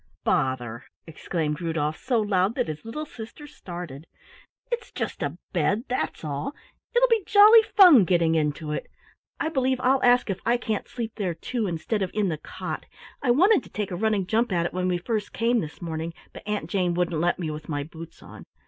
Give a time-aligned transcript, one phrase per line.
[0.23, 4.07] "Bother!" exclaimed Rudolf so loud that his little sister started.
[4.71, 6.55] "It's just a bed, that's all.
[6.95, 8.87] It'll be jolly fun getting into it.
[9.39, 12.87] I believe I'll ask if I can't sleep there, too, instead of in the cot.
[13.21, 16.15] I wanted to take a running jump at it when we first came this morning,
[16.33, 18.47] but Aunt Jane wouldn't let me with my boots on.